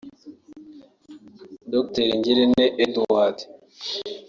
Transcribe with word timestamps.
Dr 1.73 1.99
Ngirente 2.19 2.65
Edouard 2.83 3.37